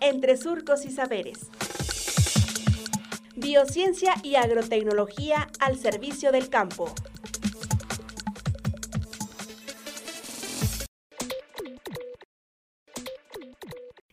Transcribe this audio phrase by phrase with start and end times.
[0.00, 1.50] entre surcos y saberes.
[3.36, 6.92] Biociencia y agrotecnología al servicio del campo.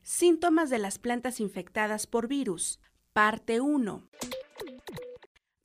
[0.01, 2.79] Síntomas de las plantas infectadas por virus.
[3.13, 4.07] Parte 1.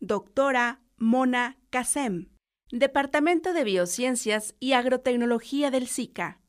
[0.01, 2.31] Doctora Mona Kasem,
[2.71, 6.41] Departamento de Biociencias y Agrotecnología del SICA.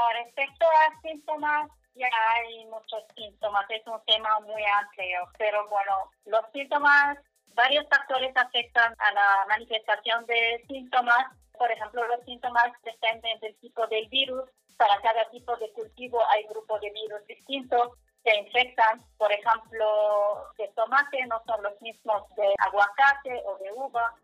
[0.00, 6.10] Bueno, respecto a síntomas, ya hay muchos síntomas, es un tema muy amplio, pero bueno,
[6.24, 7.18] los síntomas,
[7.48, 11.26] varios factores afectan a la manifestación de síntomas.
[11.52, 14.48] Por ejemplo, los síntomas dependen del tipo del virus.
[14.78, 17.90] Para cada tipo de cultivo hay grupos de virus distintos
[18.24, 19.04] que infectan.
[19.18, 24.14] Por ejemplo, de tomate no son los mismos de aguacate o de uva.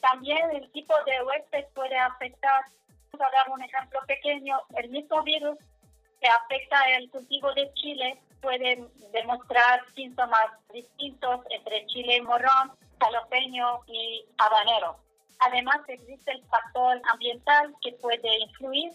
[0.00, 2.64] También el tipo de huésped puede afectar
[3.18, 4.60] Dar un ejemplo pequeño.
[4.76, 5.58] El mismo virus
[6.20, 14.24] que afecta el cultivo de chile puede demostrar síntomas distintos entre chile morrón, jalapeño y
[14.38, 14.96] habanero.
[15.40, 18.92] Además, existe el factor ambiental que puede influir.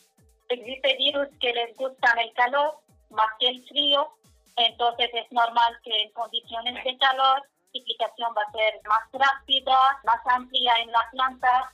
[0.49, 2.79] Existe virus que les gustan el calor
[3.11, 4.07] más que el frío,
[4.55, 9.99] entonces es normal que en condiciones de calor la multiplicación va a ser más rápida,
[10.03, 11.73] más amplia en la planta